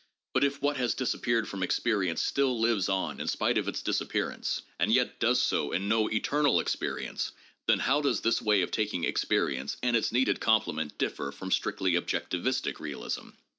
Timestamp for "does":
5.19-5.39, 8.01-8.21